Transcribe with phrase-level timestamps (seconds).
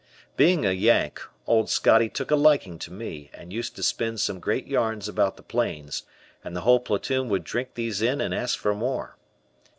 [0.35, 4.39] Being a Yank, Old Scotty took a liking to me and used to spin some
[4.39, 6.05] great yams about the plains,
[6.43, 9.15] and the whole platoon would drink these in and ask for more.